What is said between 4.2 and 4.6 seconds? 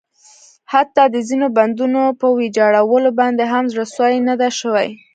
نه ده